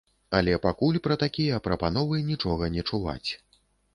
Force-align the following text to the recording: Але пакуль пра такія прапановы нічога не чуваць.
Але 0.37 0.53
пакуль 0.63 0.97
пра 1.07 1.17
такія 1.23 1.59
прапановы 1.69 2.23
нічога 2.31 2.71
не 2.79 2.87
чуваць. 2.89 3.29